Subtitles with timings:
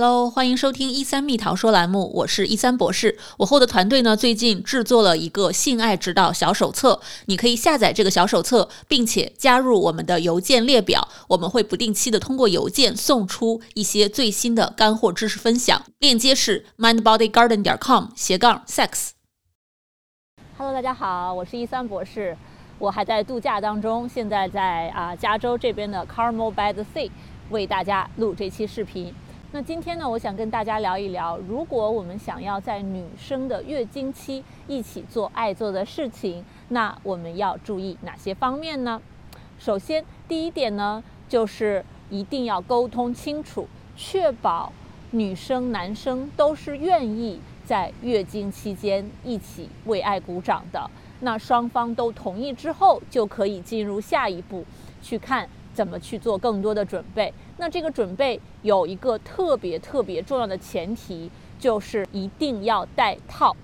[0.00, 3.18] Hello，欢迎收听一三蜜桃说栏目，我是一三博士。
[3.38, 15.82] 我后的团队呢，最近制作了一个性爱指导小手册，你可以下载这个小手册，并且加入我们的邮件列表，我们会不定期的通过邮件送出一些最新的干货知识分享。
[15.98, 19.08] 链接是 mindbodygarden 点 com 斜杠 sex。
[20.56, 22.36] Hello，大家好，我是一三博士，
[22.78, 27.10] 我还在度假当中，现在在啊加州这边的 Carmel by the Sea
[27.50, 29.12] 为大家录这期视频。
[29.50, 39.00] 那今天呢，我想跟大家聊一聊，如果我们想要在女生的月经期一起做爱做的事情，那我们要注意哪些方面呢？
[39.58, 43.66] 首先，第一点呢，就是一定要沟通清楚，
[43.96, 44.70] 确保
[45.12, 50.90] 女生、男生都是愿意在月经期间一起为爱鼓掌的。
[51.20, 54.66] 那双方都同意之后，就可以进入下一步，
[55.00, 55.48] 去看。
[55.78, 57.32] 怎么去做更多的准备？
[57.56, 63.54] 那这个准备有一个特别特别重要的前提，就是一定要戴套。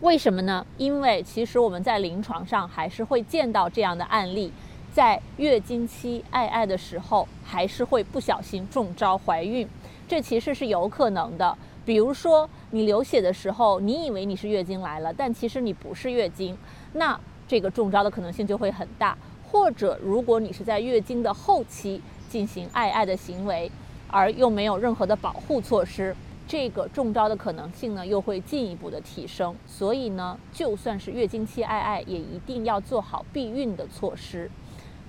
[0.00, 0.66] 为什么呢？
[0.76, 4.52] 因为其实我们在临床上还是会见到这样的案例，
[4.92, 9.68] 在月经期爱爱的时候，还是会不小心中招怀孕，
[10.08, 11.56] 这其实是有可能的。
[11.84, 16.58] 比如说你流血的时候，你以为你是月经来了，但其实你不是月经，
[16.94, 17.16] 那
[17.46, 19.16] 这个中招的可能性就会很大。
[19.56, 23.70] 或者，如果你是在月经的后期进行爱爱的行为，
[24.06, 26.14] 而又没有任何的保护措施，
[26.46, 29.56] 这个中招的可能性呢，又会进一步的提升。
[29.66, 34.48] 所以呢，就算是月经期爱爱，也一定要做好避孕的措施。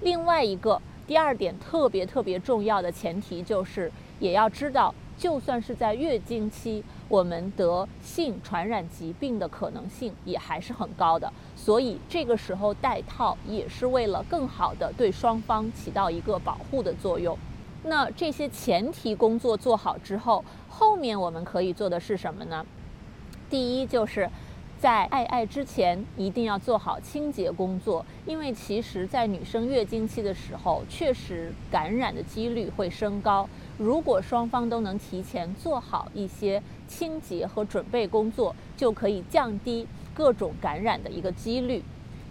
[0.00, 4.94] 另外一个第二点特别特别重要的前提就是，也要知道。
[5.18, 17.36] 就算是在月经期，我们得性传染疾病的可能性也还是很高的，所以这个时候戴套也是为了更好的对双方起到一个保护的作用。
[17.84, 22.64] 那这些前提工作做好之后，后面我们可以做的是什么呢？
[23.48, 24.28] 第一就是。
[24.78, 33.48] 在爱爱之前，一定要做好清洁工作，因为其实，在女生月经期的时候，确实感染的几率会升高。
[33.78, 41.82] 如果双方都能提前做好一些清洁和准备工作，就可以降低各种感染的一个几率。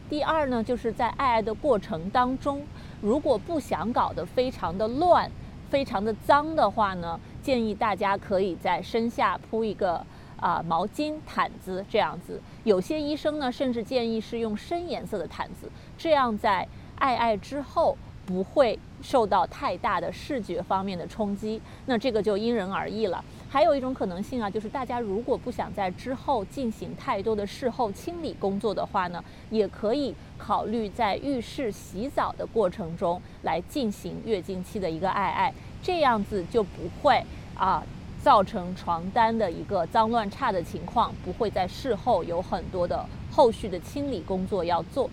[0.08, 2.62] 第二呢，就是在爱爱的过程当中，
[3.02, 5.32] 如果不想搞得非常的乱、
[5.72, 10.06] 非常的脏的话呢，建议大家可以在身下铺一个。
[10.40, 21.62] 啊，毛巾、毯子这样子，有些医生呢，甚至建议是用深颜色的毯子，这样在爱爱之后不会受到太大的视觉方面的冲击。
[21.86, 23.24] 那这个就因人而异了。
[23.50, 37.24] 还有一种可能性啊，就是大家如果不想在之后进行太多的事后清理工作的话呢，也可以考虑在浴室洗澡的过程中来进行月经期的一个爱爱，这样子就不会
[37.56, 37.82] 啊。
[38.26, 45.08] 造成床单的一个脏乱差的情况，不会在事后有很多的后续的清理工作要做。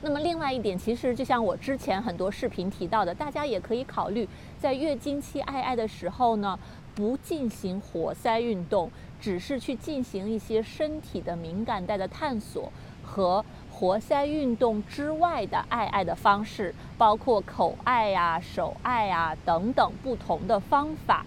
[0.00, 6.58] 那么另外一点，其实就像我之前很多视频提到的，大家也可以考虑在月经期爱爱的时候呢，
[6.92, 8.90] 不进行活塞运动，
[9.20, 12.72] 只是去进行一些身体的敏感带的探索
[13.04, 21.24] 和活塞运动之外的爱爱的方式，包括口爱呀、手爱啊等等不同的方法。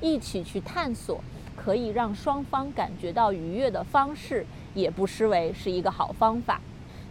[0.00, 1.22] 一起去探索
[1.56, 4.44] 可以让双方感觉到愉悦的方式，
[4.74, 6.60] 也不失为是一个好方法。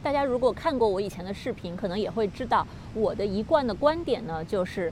[0.01, 4.91] 大家如果看过我以前的视频，可能也会知道我的一贯的观点呢，就是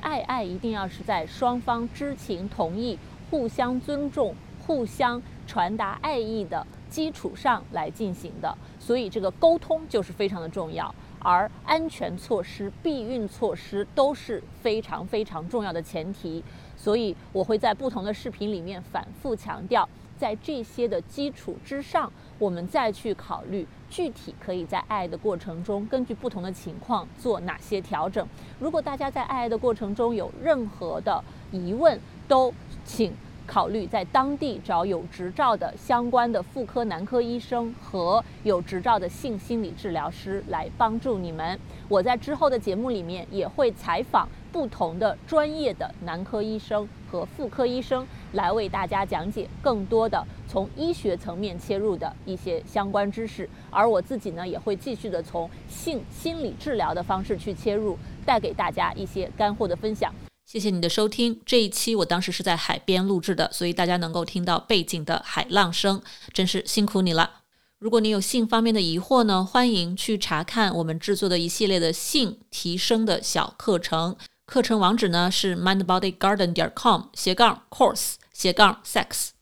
[0.00, 2.98] 爱爱一定要是在双方知情同意、
[3.30, 4.34] 互相尊重、
[4.66, 8.54] 互相传达爱意的基础上来进行的。
[8.78, 16.44] 所以这个沟通就是非常的重要，而安全措施、避孕措施都是非常非常重要的前提。
[16.76, 28.26] 所以我会在不同的视频里面反复强调，在这些的基础之上，我们再去考虑具体可以在爱的过程中，根据不同的情况做哪些调整。
[28.60, 31.98] 如果大家在爱的过程中有任何的疑问，
[32.28, 32.52] 都
[32.84, 33.12] 请
[33.46, 41.58] 考虑在当地找有执照的相关的妇科男科医生和有执照的性心理治疗师来帮助你们。
[41.88, 44.28] 我在之后的节目里面也会采访。
[44.54, 60.14] 不同的专业的男科医生和妇科医生来为大家讲解更多的从医学层面切入的一些相关知识，而我自己呢也会继续的从性心理治疗的方式去切入，带给大家一些干货的分享。
[60.46, 66.00] 谢谢你的收听，这一期我当时是在海边录制的，所以大家能够听到背景的海浪声，
[66.32, 67.40] 真是辛苦你了。
[67.78, 74.16] 如果你有性方面的疑惑呢，欢迎去查看我们制作的一系列的性提升的小课程。
[74.46, 79.33] 课程网址呢是 mindbodygarden 点 com 斜杠 course 斜杠 sex。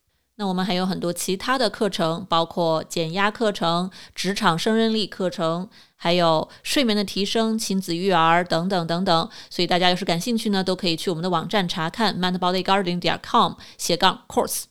[0.42, 9.28] 那我们还有很多其他的课程，包括减压课程、职场胜任力课程，还有睡眠的提升、亲子育儿等等等等。
[9.48, 14.64] 所以大家要是感兴趣呢，都可以去我们的网站查看 mindbodygarden 点 com 斜杠 course。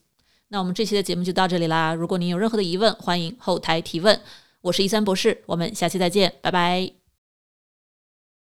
[0.49, 1.93] 那我们这期的节目就到这里啦。
[1.93, 4.19] 如果您有任何的疑问，欢迎后台提问。
[4.59, 7.00] 我是一三博士，我们下期再见，拜拜。